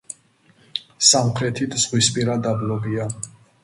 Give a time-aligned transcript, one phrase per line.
[1.11, 3.11] სამხრეთით ზღვისპირა დაბლობია.